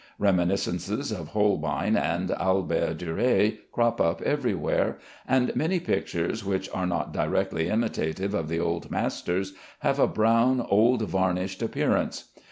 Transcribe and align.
Reminiscences 0.17 1.11
of 1.11 1.27
Holbein 1.27 1.95
and 1.95 2.31
Albert 2.31 2.95
Durer 2.97 3.51
crop 3.71 4.01
up 4.01 4.19
everywhere, 4.23 4.97
and 5.27 5.55
many 5.55 5.79
pictures 5.79 6.43
which 6.43 6.67
are 6.73 6.87
not 6.87 7.13
directly 7.13 7.67
imitative 7.67 8.33
of 8.33 8.49
the 8.49 8.59
old 8.59 8.89
masters 8.89 9.53
have 9.81 9.99
a 9.99 10.07
brown 10.07 10.59
old 10.71 11.03
varnished 11.03 11.61
appearance. 11.61 12.29